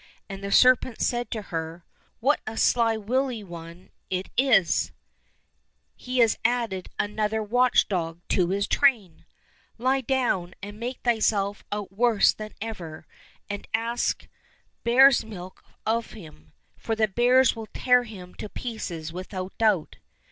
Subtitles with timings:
[0.27, 1.85] And the serpent said to her,"
[2.21, 4.91] What a sly, wily one it is!
[5.95, 9.27] He has added another watch dog to his train!
[9.77, 13.05] Lie down, and make thyself out worse than ever,
[13.47, 14.27] and ask
[14.83, 19.97] bear's milk of him, for the bears will tear him to pieces without doubt."